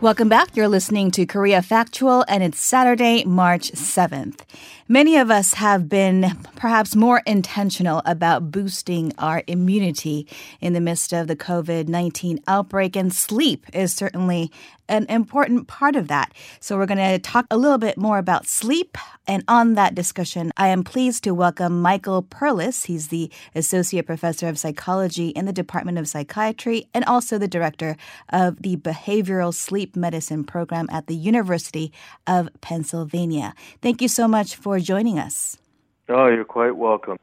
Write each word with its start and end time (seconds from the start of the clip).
Welcome 0.00 0.28
back. 0.28 0.54
You're 0.54 0.68
listening 0.68 1.10
to 1.10 1.26
Korea 1.26 1.60
Factual, 1.60 2.24
and 2.28 2.40
it's 2.40 2.60
Saturday, 2.60 3.24
March 3.24 3.72
7th. 3.72 4.42
Many 4.86 5.16
of 5.16 5.28
us 5.28 5.54
have 5.54 5.88
been 5.88 6.38
perhaps 6.54 6.94
more 6.94 7.20
intentional 7.26 8.02
about 8.06 8.52
boosting 8.52 9.12
our 9.18 9.42
immunity 9.48 10.28
in 10.60 10.72
the 10.72 10.80
midst 10.80 11.12
of 11.12 11.26
the 11.26 11.34
COVID 11.34 11.88
19 11.88 12.38
outbreak, 12.46 12.94
and 12.94 13.12
sleep 13.12 13.66
is 13.72 13.92
certainly 13.92 14.52
an 14.88 15.06
important 15.08 15.68
part 15.68 15.96
of 15.96 16.08
that. 16.08 16.32
So, 16.60 16.76
we're 16.76 16.86
going 16.86 16.98
to 16.98 17.18
talk 17.18 17.46
a 17.50 17.56
little 17.56 17.78
bit 17.78 17.98
more 17.98 18.18
about 18.18 18.46
sleep. 18.46 18.96
And 19.26 19.44
on 19.46 19.74
that 19.74 19.94
discussion, 19.94 20.52
I 20.56 20.68
am 20.68 20.82
pleased 20.82 21.24
to 21.24 21.34
welcome 21.34 21.82
Michael 21.82 22.22
Perlis. 22.22 22.86
He's 22.86 23.08
the 23.08 23.30
Associate 23.54 24.06
Professor 24.06 24.48
of 24.48 24.58
Psychology 24.58 25.28
in 25.28 25.44
the 25.44 25.52
Department 25.52 25.98
of 25.98 26.08
Psychiatry 26.08 26.88
and 26.94 27.04
also 27.04 27.36
the 27.36 27.48
Director 27.48 27.96
of 28.30 28.62
the 28.62 28.76
Behavioral 28.76 29.52
Sleep 29.52 29.96
Medicine 29.96 30.44
Program 30.44 30.86
at 30.90 31.06
the 31.06 31.14
University 31.14 31.92
of 32.26 32.48
Pennsylvania. 32.60 33.54
Thank 33.82 34.00
you 34.00 34.08
so 34.08 34.26
much 34.26 34.56
for 34.56 34.80
joining 34.80 35.18
us. 35.18 35.58
Oh, 36.08 36.28
you're 36.28 36.44
quite 36.44 36.76
welcome. 36.76 37.18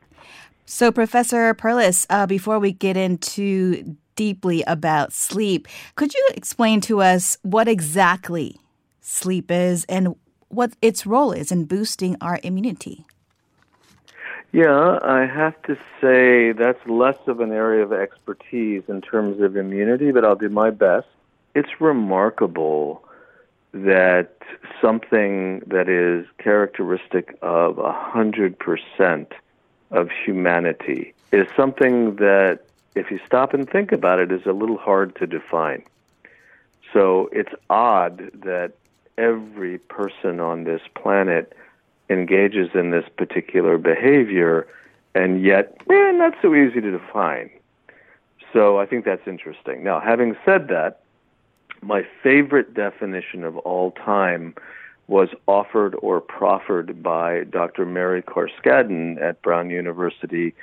So, 0.65 0.91
Professor 0.91 1.53
Perlis, 1.53 2.05
uh, 2.09 2.25
before 2.25 2.59
we 2.59 2.71
get 2.71 2.97
into 2.97 3.97
deeply 4.15 4.63
about 4.67 5.13
sleep, 5.13 5.67
could 5.95 6.13
you 6.13 6.27
explain 6.35 6.81
to 6.81 7.01
us 7.01 7.37
what 7.41 7.67
exactly 7.67 8.59
sleep 9.01 9.51
is 9.51 9.85
and 9.85 10.15
what 10.49 10.73
its 10.81 11.05
role 11.05 11.31
is 11.31 11.51
in 11.51 11.65
boosting 11.65 12.15
our 12.21 12.39
immunity? 12.43 13.05
Yeah, 14.51 14.99
I 15.01 15.25
have 15.25 15.61
to 15.63 15.75
say 15.99 16.53
that's 16.53 16.79
less 16.87 17.17
of 17.27 17.41
an 17.41 17.51
area 17.51 17.83
of 17.83 17.91
expertise 17.91 18.83
in 18.87 19.01
terms 19.01 19.41
of 19.41 19.57
immunity, 19.57 20.11
but 20.11 20.23
I'll 20.23 20.37
do 20.37 20.47
my 20.47 20.69
best. 20.69 21.07
It's 21.53 21.81
remarkable 21.81 23.03
that 23.73 24.37
something 24.81 25.59
that 25.67 25.89
is 25.89 26.25
characteristic 26.37 27.37
of 27.41 27.77
a 27.79 27.91
hundred 27.91 28.57
percent 28.57 29.33
of 29.91 30.09
humanity 30.09 31.13
is 31.33 31.47
something 31.57 32.15
that, 32.15 32.64
if 32.95 33.11
you 33.11 33.19
stop 33.25 33.53
and 33.53 33.69
think 33.69 33.91
about 33.91 34.19
it, 34.19 34.31
is 34.31 34.45
a 34.45 34.53
little 34.53 34.77
hard 34.77 35.15
to 35.17 35.27
define. 35.27 35.83
So 36.93 37.29
it's 37.31 37.53
odd 37.69 38.31
that 38.33 38.73
every 39.17 39.77
person 39.77 40.39
on 40.39 40.63
this 40.63 40.81
planet 40.95 41.53
engages 42.09 42.69
in 42.73 42.91
this 42.91 43.05
particular 43.17 43.77
behavior, 43.77 44.67
and 45.13 45.43
yet, 45.43 45.77
eh, 45.89 46.11
not 46.11 46.35
so 46.41 46.53
easy 46.53 46.81
to 46.81 46.91
define. 46.91 47.49
So 48.53 48.79
I 48.79 48.85
think 48.85 49.05
that's 49.05 49.27
interesting. 49.27 49.83
Now, 49.83 49.99
having 49.99 50.37
said 50.45 50.69
that, 50.69 51.01
my 51.81 52.05
favorite 52.23 52.73
definition 52.73 53.43
of 53.43 53.57
all 53.57 53.91
time 53.91 54.55
was 55.07 55.29
offered 55.47 55.95
or 56.01 56.19
proffered 56.19 57.03
by 57.03 57.43
Dr. 57.43 57.85
Mary 57.85 58.21
Carskadon 58.21 59.21
at 59.21 59.41
Brown 59.41 59.69
University. 59.69 60.53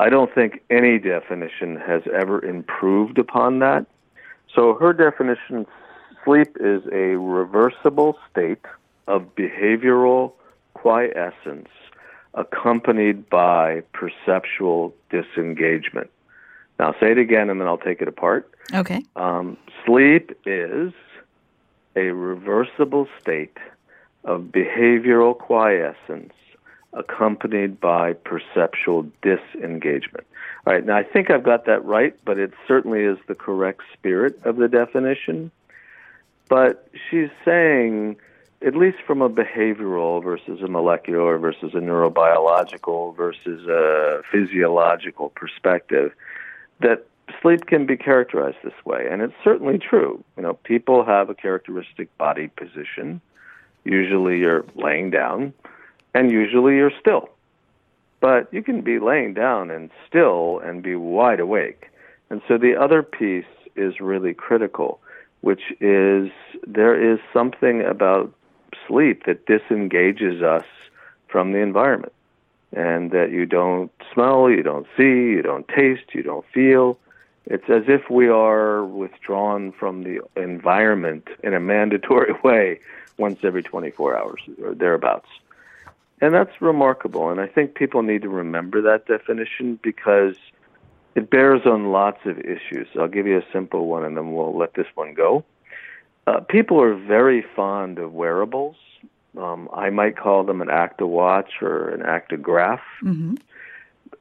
I 0.00 0.08
don't 0.08 0.32
think 0.34 0.62
any 0.70 0.98
definition 0.98 1.76
has 1.76 2.02
ever 2.12 2.44
improved 2.44 3.18
upon 3.18 3.58
that. 3.60 3.86
So 4.54 4.74
her 4.74 4.92
definition 4.92 5.66
sleep 6.24 6.56
is 6.60 6.82
a 6.92 7.16
reversible 7.16 8.18
state 8.30 8.64
of 9.06 9.34
behavioral 9.34 10.32
quiescence 10.74 11.68
accompanied 12.34 13.28
by 13.28 13.82
perceptual 13.92 14.94
disengagement. 15.10 16.10
Now, 16.78 16.94
say 17.00 17.10
it 17.10 17.18
again 17.18 17.50
and 17.50 17.60
then 17.60 17.66
I'll 17.66 17.78
take 17.78 18.00
it 18.00 18.08
apart. 18.08 18.50
Okay. 18.72 19.02
Um, 19.16 19.56
sleep 19.84 20.38
is 20.46 20.92
a 21.96 22.12
reversible 22.12 23.08
state 23.20 23.56
of 24.24 24.42
behavioral 24.42 25.36
quiescence 25.36 26.32
accompanied 26.92 27.80
by 27.80 28.12
perceptual 28.12 29.06
disengagement. 29.22 30.26
All 30.66 30.72
right, 30.72 30.84
now 30.84 30.96
I 30.96 31.02
think 31.02 31.30
I've 31.30 31.42
got 31.42 31.66
that 31.66 31.84
right, 31.84 32.14
but 32.24 32.38
it 32.38 32.52
certainly 32.66 33.02
is 33.02 33.18
the 33.26 33.34
correct 33.34 33.82
spirit 33.92 34.40
of 34.44 34.56
the 34.56 34.68
definition. 34.68 35.50
But 36.48 36.88
she's 37.10 37.30
saying, 37.44 38.16
at 38.66 38.74
least 38.74 38.98
from 39.06 39.22
a 39.22 39.28
behavioral 39.28 40.22
versus 40.22 40.62
a 40.62 40.68
molecular 40.68 41.38
versus 41.38 41.74
a 41.74 41.78
neurobiological 41.78 43.16
versus 43.16 43.66
a 43.66 44.22
physiological 44.32 45.28
perspective, 45.30 46.12
that 46.80 47.06
sleep 47.42 47.66
can 47.66 47.86
be 47.86 47.96
characterized 47.96 48.56
this 48.64 48.84
way, 48.84 49.06
and 49.10 49.22
it's 49.22 49.34
certainly 49.44 49.78
true. 49.78 50.24
You 50.36 50.42
know, 50.42 50.54
people 50.54 51.04
have 51.04 51.28
a 51.28 51.34
characteristic 51.34 52.16
body 52.18 52.48
position. 52.48 53.20
Usually, 53.84 54.38
you're 54.38 54.64
laying 54.74 55.10
down, 55.10 55.52
and 56.14 56.30
usually 56.30 56.76
you're 56.76 56.92
still. 57.00 57.28
But 58.20 58.52
you 58.52 58.62
can 58.62 58.80
be 58.80 58.98
laying 58.98 59.34
down 59.34 59.70
and 59.70 59.90
still 60.08 60.58
and 60.60 60.82
be 60.82 60.96
wide 60.96 61.40
awake. 61.40 61.86
And 62.30 62.42
so 62.48 62.58
the 62.58 62.76
other 62.76 63.02
piece 63.02 63.44
is 63.76 64.00
really 64.00 64.34
critical, 64.34 65.00
which 65.40 65.62
is 65.80 66.30
there 66.66 67.12
is 67.12 67.20
something 67.32 67.82
about 67.82 68.32
sleep 68.86 69.24
that 69.26 69.46
disengages 69.46 70.42
us 70.42 70.64
from 71.28 71.52
the 71.52 71.58
environment 71.58 72.12
and 72.72 73.10
that 73.12 73.30
you 73.30 73.46
don't 73.46 73.90
smell, 74.12 74.50
you 74.50 74.62
don't 74.62 74.86
see, 74.96 75.04
you 75.04 75.42
don't 75.42 75.66
taste, 75.68 76.14
you 76.14 76.22
don't 76.22 76.44
feel. 76.52 76.98
It's 77.46 77.68
as 77.70 77.84
if 77.88 78.10
we 78.10 78.28
are 78.28 78.84
withdrawn 78.84 79.72
from 79.72 80.02
the 80.02 80.20
environment 80.36 81.28
in 81.42 81.54
a 81.54 81.60
mandatory 81.60 82.34
way 82.44 82.80
once 83.16 83.38
every 83.42 83.62
24 83.62 84.18
hours 84.18 84.40
or 84.62 84.74
thereabouts. 84.74 85.28
And 86.20 86.34
that's 86.34 86.60
remarkable. 86.60 87.30
And 87.30 87.40
I 87.40 87.46
think 87.46 87.74
people 87.74 88.02
need 88.02 88.22
to 88.22 88.28
remember 88.28 88.82
that 88.82 89.06
definition 89.06 89.78
because 89.82 90.36
it 91.14 91.30
bears 91.30 91.62
on 91.64 91.92
lots 91.92 92.18
of 92.24 92.38
issues. 92.40 92.88
I'll 92.98 93.08
give 93.08 93.26
you 93.26 93.38
a 93.38 93.44
simple 93.52 93.86
one 93.86 94.04
and 94.04 94.16
then 94.16 94.32
we'll 94.32 94.56
let 94.56 94.74
this 94.74 94.86
one 94.94 95.14
go. 95.14 95.44
Uh, 96.26 96.40
people 96.40 96.82
are 96.82 96.94
very 96.94 97.44
fond 97.56 97.98
of 97.98 98.12
wearables 98.12 98.76
um, 99.38 99.68
I 99.72 99.90
might 99.90 100.16
call 100.16 100.44
them 100.44 100.60
an 100.60 100.68
ActiWatch 100.68 101.62
or 101.62 101.90
an 101.90 102.00
actigraph. 102.00 102.80
Mm-hmm. 103.02 103.34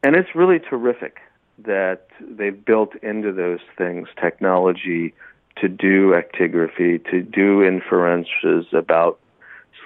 And 0.03 0.15
it's 0.15 0.35
really 0.35 0.59
terrific 0.59 1.19
that 1.59 2.07
they've 2.19 2.63
built 2.63 2.95
into 3.01 3.31
those 3.31 3.59
things 3.77 4.07
technology 4.19 5.13
to 5.57 5.67
do 5.67 6.11
actigraphy, 6.11 7.03
to 7.09 7.21
do 7.21 7.63
inferences 7.63 8.67
about 8.73 9.19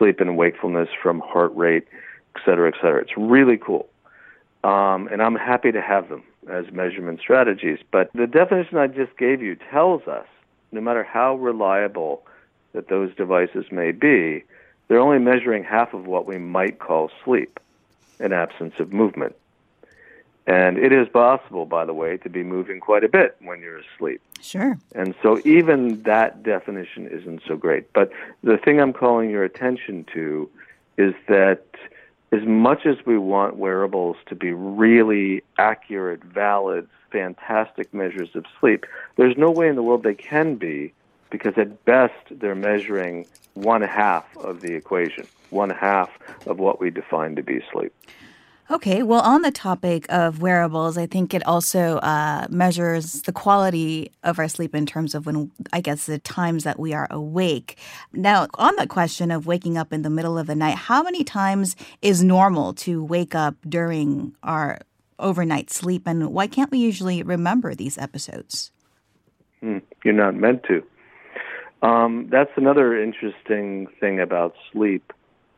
sleep 0.01 0.19
and 0.19 0.35
wakefulness 0.35 0.89
from 0.99 1.19
heart 1.19 1.55
rate, 1.55 1.87
et 2.35 2.41
cetera, 2.43 2.67
et 2.69 2.73
cetera. 2.81 3.01
It's 3.01 3.15
really 3.15 3.55
cool. 3.55 3.87
Um, 4.63 5.07
and 5.11 5.21
I'm 5.21 5.35
happy 5.35 5.71
to 5.71 5.81
have 5.81 6.09
them 6.09 6.23
as 6.49 6.71
measurement 6.71 7.19
strategies. 7.19 7.77
But 7.91 8.11
the 8.13 8.25
definition 8.25 8.79
I 8.79 8.87
just 8.87 9.15
gave 9.15 9.43
you 9.43 9.55
tells 9.69 10.07
us 10.07 10.25
no 10.71 10.81
matter 10.81 11.03
how 11.03 11.35
reliable 11.35 12.23
that 12.73 12.87
those 12.87 13.13
devices 13.15 13.65
may 13.71 13.91
be, 13.91 14.43
they're 14.87 14.99
only 14.99 15.19
measuring 15.19 15.63
half 15.63 15.93
of 15.93 16.07
what 16.07 16.25
we 16.25 16.39
might 16.39 16.79
call 16.79 17.11
sleep, 17.23 17.59
an 18.19 18.33
absence 18.33 18.73
of 18.79 18.91
movement. 18.91 19.35
And 20.47 20.77
it 20.77 20.91
is 20.91 21.07
possible, 21.09 21.65
by 21.65 21.85
the 21.85 21.93
way, 21.93 22.17
to 22.17 22.29
be 22.29 22.43
moving 22.43 22.79
quite 22.79 23.03
a 23.03 23.09
bit 23.09 23.35
when 23.41 23.61
you're 23.61 23.79
asleep. 23.79 24.21
Sure. 24.41 24.77
And 24.95 25.13
so 25.21 25.39
even 25.45 26.01
that 26.03 26.41
definition 26.41 27.07
isn't 27.07 27.43
so 27.47 27.55
great. 27.55 27.93
But 27.93 28.11
the 28.43 28.57
thing 28.57 28.79
I'm 28.79 28.93
calling 28.93 29.29
your 29.29 29.43
attention 29.43 30.05
to 30.13 30.49
is 30.97 31.13
that 31.27 31.65
as 32.31 32.43
much 32.43 32.85
as 32.85 32.97
we 33.05 33.17
want 33.17 33.57
wearables 33.57 34.17
to 34.27 34.35
be 34.35 34.51
really 34.51 35.43
accurate, 35.57 36.23
valid, 36.23 36.87
fantastic 37.11 37.93
measures 37.93 38.29
of 38.35 38.45
sleep, 38.59 38.85
there's 39.17 39.37
no 39.37 39.51
way 39.51 39.67
in 39.67 39.75
the 39.75 39.83
world 39.83 40.03
they 40.03 40.15
can 40.15 40.55
be 40.55 40.93
because 41.29 41.53
at 41.57 41.85
best 41.85 42.13
they're 42.31 42.55
measuring 42.55 43.27
one 43.53 43.81
half 43.81 44.25
of 44.37 44.61
the 44.61 44.73
equation, 44.73 45.27
one 45.49 45.69
half 45.69 46.09
of 46.45 46.57
what 46.57 46.79
we 46.79 46.89
define 46.89 47.35
to 47.35 47.43
be 47.43 47.61
sleep. 47.71 47.93
Okay, 48.71 49.03
well, 49.03 49.19
on 49.19 49.41
the 49.41 49.51
topic 49.51 50.05
of 50.07 50.41
wearables, 50.41 50.97
I 50.97 51.05
think 51.05 51.33
it 51.33 51.45
also 51.45 51.97
uh, 51.97 52.47
measures 52.49 53.23
the 53.23 53.33
quality 53.33 54.13
of 54.23 54.39
our 54.39 54.47
sleep 54.47 54.73
in 54.73 54.85
terms 54.85 55.13
of 55.13 55.25
when, 55.25 55.51
I 55.73 55.81
guess, 55.81 56.05
the 56.05 56.19
times 56.19 56.63
that 56.63 56.79
we 56.79 56.93
are 56.93 57.05
awake. 57.11 57.77
Now, 58.13 58.47
on 58.53 58.73
the 58.77 58.87
question 58.87 59.29
of 59.29 59.45
waking 59.45 59.77
up 59.77 59.91
in 59.91 60.03
the 60.03 60.09
middle 60.09 60.37
of 60.37 60.47
the 60.47 60.55
night, 60.55 60.75
how 60.77 61.03
many 61.03 61.25
times 61.25 61.75
is 62.01 62.23
normal 62.23 62.73
to 62.75 63.03
wake 63.03 63.35
up 63.35 63.55
during 63.67 64.37
our 64.41 64.79
overnight 65.19 65.69
sleep, 65.69 66.03
and 66.07 66.31
why 66.31 66.47
can't 66.47 66.71
we 66.71 66.77
usually 66.77 67.23
remember 67.23 67.75
these 67.75 67.97
episodes? 67.97 68.71
Hmm, 69.59 69.79
you're 70.05 70.13
not 70.13 70.33
meant 70.33 70.63
to. 70.69 70.81
Um, 71.85 72.29
that's 72.31 72.51
another 72.55 72.97
interesting 72.97 73.87
thing 73.99 74.21
about 74.21 74.55
sleep, 74.71 75.11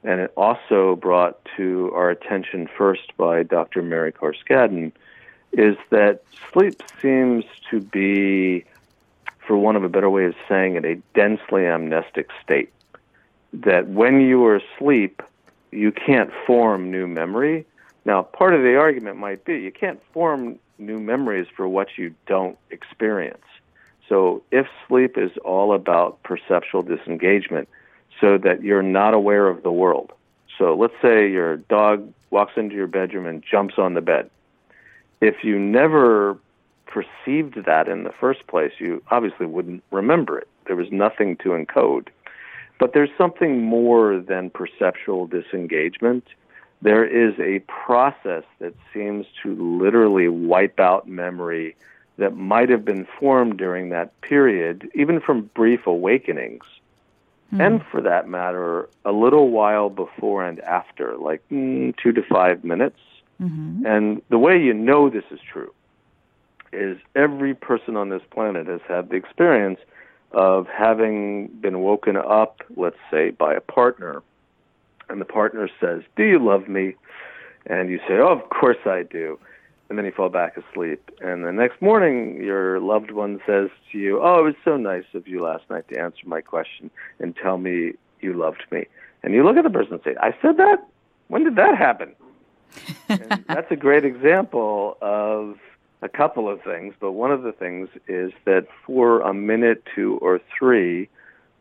and 0.03 0.19
it 0.19 0.33
also 0.35 0.95
brought 0.95 1.37
to 1.57 1.91
our 1.93 2.09
attention 2.09 2.67
first 2.77 3.15
by 3.17 3.43
Dr. 3.43 3.81
Mary 3.81 4.11
Carskadon, 4.11 4.91
is 5.53 5.77
that 5.91 6.23
sleep 6.51 6.81
seems 7.01 7.45
to 7.69 7.79
be 7.79 8.65
for 9.45 9.57
want 9.57 9.77
of 9.77 9.83
a 9.83 9.89
better 9.89 10.09
way 10.09 10.25
of 10.25 10.35
saying 10.47 10.75
it, 10.75 10.85
a 10.85 10.95
densely 11.13 11.65
amnestic 11.65 12.29
state. 12.43 12.71
That 13.53 13.87
when 13.89 14.21
you 14.21 14.43
are 14.45 14.55
asleep, 14.55 15.21
you 15.71 15.91
can't 15.91 16.31
form 16.47 16.91
new 16.91 17.07
memory. 17.07 17.65
Now, 18.05 18.23
part 18.23 18.53
of 18.53 18.61
the 18.61 18.75
argument 18.77 19.17
might 19.17 19.45
be 19.45 19.59
you 19.59 19.71
can't 19.71 20.01
form 20.13 20.59
new 20.77 20.99
memories 20.99 21.47
for 21.55 21.67
what 21.67 21.97
you 21.97 22.13
don't 22.25 22.57
experience. 22.69 23.43
So, 24.09 24.43
if 24.51 24.67
sleep 24.87 25.17
is 25.17 25.31
all 25.45 25.73
about 25.73 26.21
perceptual 26.23 26.81
disengagement, 26.81 27.69
so 28.19 28.37
that 28.37 28.63
you're 28.63 28.83
not 28.83 29.13
aware 29.13 29.47
of 29.47 29.63
the 29.63 29.71
world. 29.71 30.11
So, 30.57 30.75
let's 30.75 30.93
say 31.01 31.29
your 31.29 31.57
dog 31.57 32.13
walks 32.29 32.53
into 32.57 32.75
your 32.75 32.87
bedroom 32.87 33.25
and 33.25 33.43
jumps 33.43 33.75
on 33.77 33.93
the 33.93 34.01
bed. 34.01 34.29
If 35.21 35.43
you 35.43 35.57
never 35.57 36.37
perceived 36.85 37.65
that 37.65 37.87
in 37.87 38.03
the 38.03 38.11
first 38.11 38.45
place, 38.47 38.73
you 38.77 39.01
obviously 39.09 39.45
wouldn't 39.45 39.83
remember 39.91 40.37
it. 40.37 40.47
There 40.67 40.75
was 40.75 40.91
nothing 40.91 41.37
to 41.37 41.49
encode. 41.49 42.09
But 42.79 42.93
there's 42.93 43.09
something 43.17 43.61
more 43.61 44.19
than 44.19 44.49
perceptual 44.49 45.27
disengagement. 45.27 46.25
There 46.81 47.05
is 47.05 47.33
a 47.39 47.59
process 47.59 48.43
that 48.59 48.73
seems 48.93 49.25
to 49.41 49.55
literally 49.55 50.27
wipe 50.27 50.79
out 50.79 51.07
memory 51.07 51.75
that 52.17 52.35
might 52.35 52.69
have 52.69 52.85
been 52.85 53.07
formed 53.19 53.57
during 53.57 53.89
that 53.89 54.19
period, 54.21 54.89
even 54.93 55.19
from 55.19 55.49
brief 55.55 55.87
awakenings. 55.87 56.65
Mm. 57.53 57.65
And 57.65 57.81
for 57.91 58.01
that 58.01 58.27
matter, 58.27 58.89
a 59.05 59.11
little 59.11 59.49
while 59.49 59.89
before 59.89 60.43
and 60.45 60.59
after, 60.61 61.15
like 61.17 61.47
mm, 61.49 61.95
two 62.01 62.11
to 62.11 62.23
five 62.23 62.63
minutes. 62.63 62.99
Mm-hmm. 63.41 63.85
And 63.85 64.21
the 64.29 64.39
way 64.39 64.59
you 64.59 64.73
know 64.73 65.09
this 65.09 65.23
is 65.31 65.39
true 65.51 65.73
is 66.71 66.97
every 67.15 67.53
person 67.53 67.95
on 67.95 68.09
this 68.09 68.23
planet 68.31 68.67
has 68.67 68.81
had 68.87 69.09
the 69.09 69.15
experience 69.15 69.79
of 70.31 70.67
having 70.67 71.47
been 71.47 71.81
woken 71.81 72.17
up, 72.17 72.61
let's 72.75 72.97
say, 73.11 73.29
by 73.29 73.53
a 73.53 73.61
partner, 73.61 74.23
and 75.09 75.21
the 75.21 75.25
partner 75.25 75.69
says, 75.79 76.01
Do 76.15 76.23
you 76.23 76.39
love 76.39 76.67
me? 76.67 76.95
And 77.67 77.89
you 77.89 77.99
say, 78.07 78.15
Oh, 78.15 78.29
of 78.29 78.49
course 78.49 78.77
I 78.85 79.03
do. 79.03 79.37
And 79.89 79.97
then 79.97 80.05
you 80.05 80.11
fall 80.11 80.29
back 80.29 80.57
asleep. 80.57 81.11
And 81.21 81.45
the 81.45 81.51
next 81.51 81.81
morning, 81.81 82.41
your 82.41 82.79
loved 82.79 83.11
one 83.11 83.39
says 83.45 83.69
to 83.91 83.97
you, 83.97 84.19
Oh, 84.21 84.39
it 84.39 84.43
was 84.43 84.55
so 84.63 84.77
nice 84.77 85.03
of 85.13 85.27
you 85.27 85.41
last 85.41 85.63
night 85.69 85.87
to 85.89 85.99
answer 85.99 86.25
my 86.25 86.41
question 86.41 86.89
and 87.19 87.35
tell 87.35 87.57
me 87.57 87.93
you 88.21 88.33
loved 88.33 88.63
me. 88.71 88.87
And 89.23 89.33
you 89.33 89.43
look 89.43 89.57
at 89.57 89.63
the 89.63 89.69
person 89.69 89.93
and 89.93 90.01
say, 90.03 90.15
I 90.19 90.35
said 90.41 90.57
that? 90.57 90.87
When 91.27 91.43
did 91.43 91.55
that 91.57 91.77
happen? 91.77 92.13
that's 93.47 93.71
a 93.71 93.75
great 93.75 94.05
example 94.05 94.97
of 95.01 95.57
a 96.01 96.09
couple 96.09 96.49
of 96.49 96.61
things, 96.63 96.93
but 96.99 97.11
one 97.11 97.31
of 97.31 97.43
the 97.43 97.51
things 97.51 97.87
is 98.07 98.31
that 98.45 98.67
for 98.85 99.21
a 99.21 99.33
minute, 99.33 99.83
two, 99.95 100.17
or 100.21 100.41
three 100.57 101.07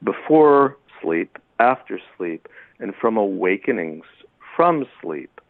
before 0.02 0.76
sleep, 1.00 1.38
after 1.60 2.00
sleep, 2.16 2.48
and 2.80 2.94
from 2.94 3.16
awakenings 3.16 4.04
from 4.56 4.86
sleep, 5.00 5.40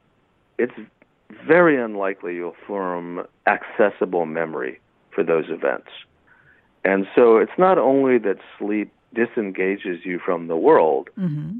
it's 0.58 0.72
very 1.46 1.80
unlikely 1.80 2.34
you'll 2.34 2.56
form 2.66 3.26
accessible 3.46 4.26
memory 4.26 4.80
for 5.10 5.22
those 5.22 5.46
events. 5.48 5.88
And 6.84 7.06
so 7.14 7.38
it's 7.38 7.58
not 7.58 7.78
only 7.78 8.18
that 8.18 8.38
sleep 8.58 8.92
disengages 9.14 10.04
you 10.04 10.18
from 10.18 10.48
the 10.48 10.56
world, 10.56 11.10
mm-hmm. 11.18 11.58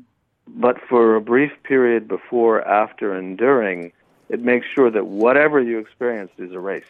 but 0.49 0.77
for 0.89 1.17
a 1.17 1.21
brief 1.21 1.53
period 1.63 2.09
before, 2.09 2.67
after, 2.67 3.15
and 3.15 3.39
during, 3.39 3.93
it 4.29 4.41
makes 4.41 4.67
sure 4.75 4.91
that 4.91 5.07
whatever 5.07 5.61
you 5.61 5.79
experienced 5.79 6.35
is 6.39 6.53
erased 6.53 6.87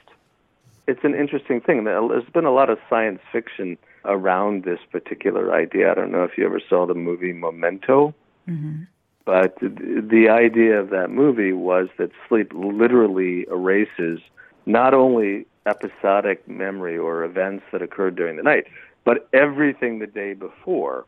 it's 0.87 1.05
an 1.05 1.14
interesting 1.14 1.61
thing. 1.61 1.84
There's 1.84 2.29
been 2.32 2.44
a 2.44 2.52
lot 2.52 2.70
of 2.70 2.79
science 2.90 3.20
fiction 3.31 3.79
around 4.05 4.64
this 4.64 4.81
particular 4.90 5.55
idea. 5.55 5.90
I 5.90 5.94
don't 5.94 6.11
know 6.11 6.25
if 6.25 6.37
you 6.37 6.44
ever 6.44 6.61
saw 6.69 6.87
the 6.87 6.94
movie 6.94 7.32
Memento, 7.32 8.14
mm-hmm. 8.49 8.82
But 9.24 9.56
the 9.60 10.28
idea 10.28 10.80
of 10.80 10.90
that 10.90 11.10
movie 11.10 11.52
was 11.52 11.88
that 11.98 12.10
sleep 12.28 12.52
literally 12.54 13.46
erases 13.48 14.20
not 14.66 14.94
only 14.94 15.46
episodic 15.66 16.46
memory 16.48 16.98
or 16.98 17.24
events 17.24 17.64
that 17.72 17.82
occurred 17.82 18.16
during 18.16 18.36
the 18.36 18.42
night, 18.42 18.66
but 19.04 19.28
everything 19.32 19.98
the 19.98 20.06
day 20.06 20.34
before. 20.34 21.04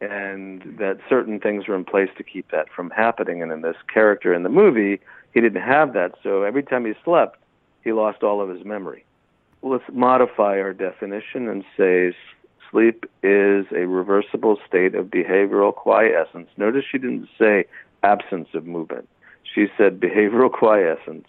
And 0.00 0.60
that 0.78 0.98
certain 1.08 1.40
things 1.40 1.66
were 1.68 1.74
in 1.74 1.84
place 1.84 2.10
to 2.18 2.22
keep 2.22 2.50
that 2.50 2.68
from 2.68 2.90
happening. 2.90 3.42
And 3.42 3.50
in 3.50 3.62
this 3.62 3.76
character 3.92 4.34
in 4.34 4.42
the 4.42 4.50
movie, 4.50 5.00
he 5.32 5.40
didn't 5.40 5.62
have 5.62 5.94
that. 5.94 6.16
So 6.22 6.42
every 6.42 6.62
time 6.62 6.84
he 6.84 6.92
slept, 7.02 7.38
he 7.82 7.92
lost 7.92 8.22
all 8.22 8.42
of 8.42 8.50
his 8.50 8.62
memory. 8.62 9.06
Let's 9.62 9.84
modify 9.90 10.60
our 10.60 10.74
definition 10.74 11.48
and 11.48 11.64
say 11.78 12.14
sleep 12.70 13.06
is 13.22 13.66
a 13.72 13.86
reversible 13.86 14.58
state 14.66 14.94
of 14.94 15.06
behavioral 15.06 15.74
quiescence. 15.74 16.48
Notice 16.56 16.84
she 16.90 16.98
didn't 16.98 17.28
say 17.38 17.64
absence 18.02 18.48
of 18.54 18.66
movement. 18.66 19.08
She 19.42 19.66
said 19.76 20.00
behavioral 20.00 20.52
quiescence 20.52 21.28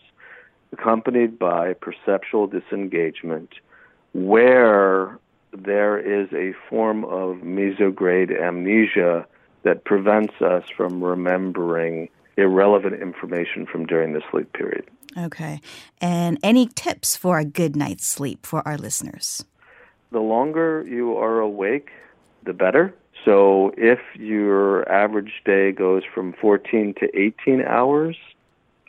accompanied 0.74 1.40
by 1.40 1.74
perceptual 1.74 2.48
disengagement 2.48 3.54
where 4.14 5.18
there 5.54 5.98
is 5.98 6.28
a 6.34 6.54
form 6.70 7.06
of 7.06 7.38
mesograde 7.38 8.32
amnesia 8.32 9.26
that 9.64 9.86
prevents 9.86 10.42
us 10.42 10.64
from 10.76 11.04
remembering 11.04 12.10
irrelevant 12.38 13.02
information 13.02 13.66
from 13.66 13.86
during 13.86 14.14
the 14.14 14.22
sleep 14.30 14.52
period. 14.54 14.86
Okay. 15.18 15.62
And 16.00 16.38
any 16.44 16.68
tips 16.68 17.16
for 17.16 17.40
a 17.40 17.46
good 17.46 17.76
night's 17.76 18.06
sleep 18.06 18.46
for 18.46 18.66
our 18.68 18.78
listeners? 18.78 19.44
The 20.12 20.20
longer 20.20 20.86
you 20.88 21.18
are 21.18 21.40
awake, 21.40 21.90
the 22.44 22.54
better. 22.54 22.94
So 23.26 23.74
if 23.78 24.00
your 24.16 24.90
average 24.90 25.42
day 25.44 25.72
goes 25.72 26.04
from 26.06 26.34
14 26.34 26.94
to 27.00 27.20
18 27.20 27.62
hours, 27.62 28.16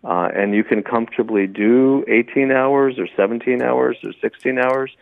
uh, 0.05 0.29
and 0.35 0.55
you 0.55 0.63
can 0.63 0.83
comfortably 0.83 1.47
do 1.47 2.05
18 2.07 2.53
hours 2.53 2.99
or 2.99 3.09
17 3.17 3.63
hours 3.63 3.97
or 4.05 4.13
16 4.21 4.59
hours, 4.59 4.93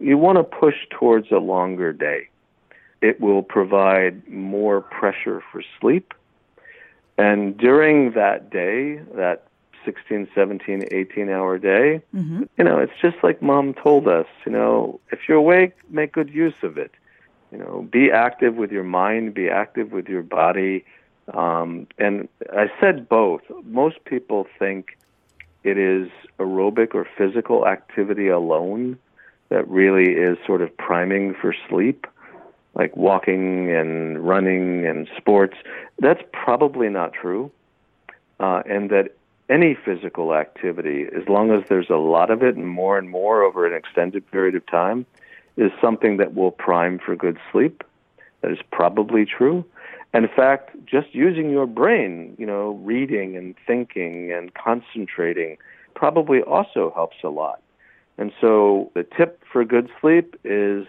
you 0.00 0.16
want 0.16 0.38
to 0.38 0.44
push 0.44 0.76
towards 0.90 1.30
a 1.30 1.38
longer 1.38 1.92
day. 1.92 2.28
It 3.02 3.20
will 3.20 3.42
provide 3.42 4.28
more 4.28 4.80
pressure 4.80 5.42
for 5.52 5.62
sleep. 5.80 6.14
And 7.18 7.56
during 7.56 8.12
that 8.12 8.50
day, 8.50 8.96
that 9.14 9.45
16, 9.86 10.28
17, 10.34 10.84
18 10.90 11.30
hour 11.30 11.58
day. 11.58 12.02
Mm-hmm. 12.14 12.42
You 12.58 12.64
know, 12.64 12.78
it's 12.78 12.92
just 13.00 13.16
like 13.22 13.40
mom 13.40 13.72
told 13.72 14.08
us, 14.08 14.26
you 14.44 14.52
know, 14.52 15.00
if 15.10 15.20
you're 15.28 15.38
awake, 15.38 15.72
make 15.88 16.12
good 16.12 16.28
use 16.28 16.62
of 16.62 16.76
it. 16.76 16.90
You 17.50 17.58
know, 17.58 17.88
be 17.90 18.10
active 18.10 18.56
with 18.56 18.70
your 18.70 18.84
mind, 18.84 19.32
be 19.32 19.48
active 19.48 19.92
with 19.92 20.08
your 20.08 20.22
body. 20.22 20.84
Um, 21.32 21.86
and 21.98 22.28
I 22.52 22.70
said 22.80 23.08
both. 23.08 23.42
Most 23.64 24.04
people 24.04 24.46
think 24.58 24.98
it 25.64 25.78
is 25.78 26.10
aerobic 26.38 26.94
or 26.94 27.06
physical 27.16 27.66
activity 27.66 28.28
alone 28.28 28.98
that 29.48 29.66
really 29.68 30.12
is 30.12 30.36
sort 30.44 30.60
of 30.60 30.76
priming 30.76 31.34
for 31.34 31.54
sleep, 31.68 32.06
like 32.74 32.96
walking 32.96 33.70
and 33.74 34.18
running 34.26 34.86
and 34.86 35.08
sports. 35.16 35.56
That's 36.00 36.22
probably 36.32 36.88
not 36.88 37.12
true. 37.12 37.50
Uh, 38.38 38.62
and 38.66 38.90
that 38.90 39.14
any 39.48 39.74
physical 39.74 40.34
activity, 40.34 41.06
as 41.14 41.28
long 41.28 41.50
as 41.50 41.62
there's 41.68 41.90
a 41.90 41.96
lot 41.96 42.30
of 42.30 42.42
it 42.42 42.56
and 42.56 42.68
more 42.68 42.98
and 42.98 43.08
more 43.08 43.42
over 43.42 43.66
an 43.66 43.72
extended 43.72 44.28
period 44.30 44.54
of 44.54 44.66
time, 44.66 45.06
is 45.56 45.70
something 45.80 46.16
that 46.18 46.34
will 46.34 46.50
prime 46.50 46.98
for 46.98 47.16
good 47.16 47.38
sleep. 47.52 47.84
That 48.40 48.50
is 48.50 48.58
probably 48.70 49.24
true. 49.24 49.64
And 50.12 50.24
in 50.24 50.30
fact, 50.30 50.70
just 50.86 51.14
using 51.14 51.50
your 51.50 51.66
brain, 51.66 52.34
you 52.38 52.46
know, 52.46 52.80
reading 52.82 53.36
and 53.36 53.54
thinking 53.66 54.32
and 54.32 54.52
concentrating 54.54 55.58
probably 55.94 56.42
also 56.42 56.92
helps 56.94 57.16
a 57.24 57.28
lot. 57.28 57.60
And 58.18 58.32
so 58.40 58.90
the 58.94 59.02
tip 59.02 59.42
for 59.52 59.64
good 59.64 59.90
sleep 60.00 60.38
is 60.44 60.86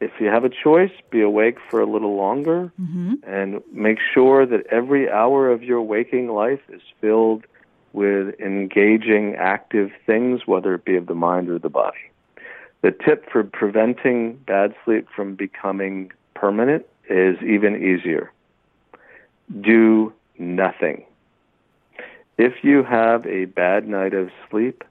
if 0.00 0.12
you 0.20 0.26
have 0.26 0.44
a 0.44 0.50
choice, 0.50 0.92
be 1.10 1.22
awake 1.22 1.56
for 1.70 1.80
a 1.80 1.86
little 1.86 2.16
longer 2.16 2.70
mm-hmm. 2.80 3.14
and 3.26 3.62
make 3.72 3.98
sure 4.12 4.44
that 4.44 4.66
every 4.66 5.10
hour 5.10 5.50
of 5.50 5.62
your 5.62 5.80
waking 5.80 6.28
life 6.28 6.60
is 6.68 6.82
filled 7.00 7.44
with 7.94 8.38
engaging 8.40 9.36
active 9.36 9.90
things, 10.04 10.42
whether 10.46 10.74
it 10.74 10.84
be 10.84 10.96
of 10.96 11.06
the 11.06 11.14
mind 11.14 11.48
or 11.48 11.58
the 11.58 11.70
body. 11.70 12.10
The 12.82 12.90
tip 12.90 13.30
for 13.30 13.44
preventing 13.44 14.34
bad 14.46 14.74
sleep 14.84 15.06
from 15.14 15.36
becoming 15.36 16.12
permanent 16.34 16.84
is 17.08 17.36
even 17.40 17.76
easier. 17.76 18.30
Do 19.60 20.12
nothing. 20.38 21.04
If 22.36 22.64
you 22.64 22.82
have 22.82 23.24
a 23.26 23.44
bad 23.44 23.86
night 23.88 24.12
of 24.12 24.30
sleep, 24.50 24.82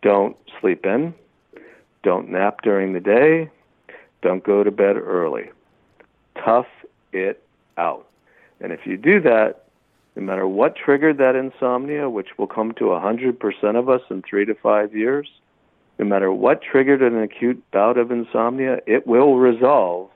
don't 0.00 0.36
sleep 0.60 0.86
in, 0.86 1.12
don't 2.04 2.30
nap 2.30 2.62
during 2.62 2.92
the 2.92 3.00
day, 3.00 3.50
don't 4.22 4.44
go 4.44 4.62
to 4.62 4.70
bed 4.70 4.96
early. 4.96 5.50
Tough 6.36 6.68
it 7.12 7.42
out. 7.76 8.06
And 8.60 8.72
if 8.72 8.86
you 8.86 8.96
do 8.96 9.20
that, 9.22 9.64
no 10.16 10.22
matter 10.22 10.46
what 10.46 10.76
triggered 10.76 11.18
that 11.18 11.36
insomnia, 11.36 12.08
which 12.10 12.36
will 12.36 12.46
come 12.46 12.72
to 12.72 12.84
100% 12.84 13.78
of 13.78 13.88
us 13.88 14.02
in 14.10 14.22
three 14.22 14.44
to 14.44 14.54
five 14.54 14.94
years, 14.94 15.28
no 15.98 16.04
matter 16.04 16.32
what 16.32 16.62
triggered 16.62 17.02
an 17.02 17.22
acute 17.22 17.62
bout 17.70 17.98
of 17.98 18.10
insomnia, 18.10 18.80
it 18.86 19.06
will 19.06 19.36
resolve 19.36 20.10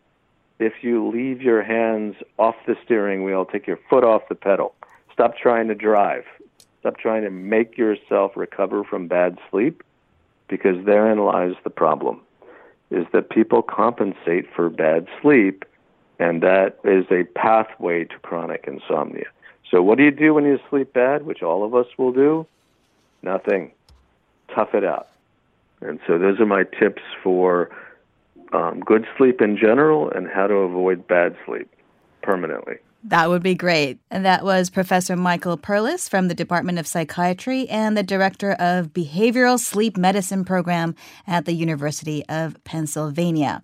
if 0.58 0.82
you 0.82 1.08
leave 1.10 1.42
your 1.42 1.62
hands 1.62 2.16
off 2.38 2.54
the 2.66 2.76
steering 2.84 3.24
wheel, 3.24 3.44
take 3.44 3.66
your 3.66 3.78
foot 3.90 4.04
off 4.04 4.22
the 4.28 4.34
pedal. 4.34 4.74
Stop 5.12 5.36
trying 5.36 5.68
to 5.68 5.74
drive. 5.74 6.24
Stop 6.80 6.98
trying 6.98 7.22
to 7.22 7.30
make 7.30 7.76
yourself 7.76 8.32
recover 8.36 8.84
from 8.84 9.08
bad 9.08 9.38
sleep 9.50 9.82
because 10.48 10.84
therein 10.84 11.18
lies 11.18 11.54
the 11.64 11.70
problem 11.70 12.20
is 12.90 13.06
that 13.12 13.30
people 13.30 13.62
compensate 13.62 14.46
for 14.54 14.68
bad 14.68 15.08
sleep 15.20 15.64
and 16.18 16.42
that 16.42 16.78
is 16.84 17.04
a 17.10 17.24
pathway 17.34 18.04
to 18.04 18.18
chronic 18.20 18.64
insomnia. 18.66 19.26
So 19.71 19.83
what 19.83 19.99
do 19.99 20.04
you 20.04 20.11
do 20.11 20.35
when 20.35 20.44
you 20.44 20.59
sleep 20.71 20.92
bad, 20.92 21.25
which 21.25 21.42
all 21.42 21.64
of 21.64 21.75
us 21.75 21.87
will 21.99 22.12
do? 22.12 22.47
Nothing. 23.23 23.73
Tough 24.54 24.75
it 24.75 24.85
out. 24.85 25.09
And 25.80 25.99
so 26.06 26.18
those 26.18 26.40
are 26.40 26.47
my 26.47 26.64
tips 26.64 27.02
for 27.23 27.71
um, 28.52 28.80
good 28.80 29.06
sleep 29.16 29.40
in 29.40 29.56
general 29.56 30.11
and 30.11 30.28
how 30.28 30.47
to 30.47 30.54
avoid 30.54 31.06
bad 31.06 31.37
sleep 31.44 31.68
permanently. 32.23 32.76
That 33.06 33.28
would 33.28 33.42
be 33.42 33.54
great. 33.54 33.99
And 34.11 34.25
that 34.25 34.44
was 34.44 34.71
Professor 34.71 35.14
Michael 35.14 35.59
Perlis 35.59 36.09
from 36.09 36.28
the 36.28 36.35
Department 36.35 36.78
of 36.78 36.87
Psychiatry 36.87 37.68
and 37.68 37.99
the 37.99 38.02
Director 38.02 38.52
of 38.52 38.94
Behavioral 38.94 39.59
Sleep 39.59 39.99
Medicine 39.99 40.42
Program 40.42 40.94
at 41.26 41.44
the 41.44 41.52
University 41.52 42.25
of 42.30 42.56
Pennsylvania. 42.64 43.61